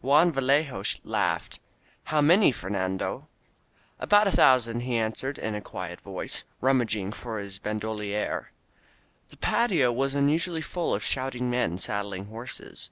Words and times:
Juan 0.00 0.32
Vallejo 0.32 0.82
laughed: 1.04 1.60
"How 2.04 2.22
many, 2.22 2.50
Fer 2.50 2.70
nando?" 2.70 3.28
"About 4.00 4.26
a 4.26 4.30
thousand," 4.30 4.80
he 4.80 4.96
answered 4.96 5.36
in 5.36 5.54
a 5.54 5.60
quiet 5.60 6.00
voice, 6.00 6.44
rummaging 6.62 7.12
for 7.12 7.38
his 7.38 7.58
bandolier. 7.58 8.52
The 9.28 9.36
patio 9.36 9.92
was 9.92 10.14
unusually 10.14 10.62
full 10.62 10.94
of 10.94 11.04
shouting 11.04 11.50
men 11.50 11.76
sad 11.76 12.06
dling 12.06 12.28
horses. 12.28 12.90